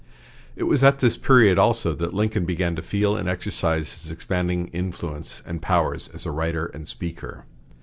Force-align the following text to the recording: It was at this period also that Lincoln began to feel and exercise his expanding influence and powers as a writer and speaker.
It 0.55 0.63
was 0.63 0.81
at 0.81 0.99
this 0.99 1.15
period 1.15 1.59
also 1.59 1.93
that 1.93 2.11
Lincoln 2.11 2.43
began 2.43 2.75
to 2.75 2.81
feel 2.81 3.15
and 3.15 3.29
exercise 3.29 4.01
his 4.01 4.09
expanding 4.09 4.69
influence 4.69 5.43
and 5.45 5.61
powers 5.61 6.07
as 6.07 6.25
a 6.25 6.31
writer 6.31 6.65
and 6.65 6.87
speaker. 6.87 7.45